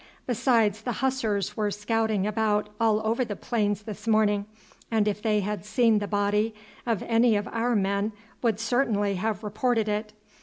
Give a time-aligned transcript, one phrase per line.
[0.25, 4.47] Besides, the Hussars were scouting about all over the plains this morning,
[4.89, 6.55] and if they had seen the body
[6.87, 8.11] of any of our men
[8.41, 10.13] would certainly have reported it.